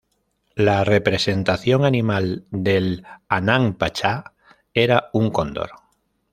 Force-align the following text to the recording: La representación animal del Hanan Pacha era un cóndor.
La 0.55 0.83
representación 0.83 1.85
animal 1.85 2.47
del 2.49 3.05
Hanan 3.29 3.75
Pacha 3.75 4.33
era 4.73 5.11
un 5.13 5.29
cóndor. 5.29 5.69